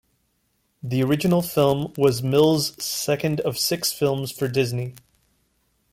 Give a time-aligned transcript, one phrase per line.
[0.81, 4.95] The original film was Mills' second of six films for Disney.